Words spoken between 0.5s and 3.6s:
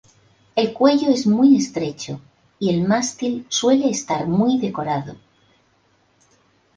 El cuello es muy estrecho, y el mástil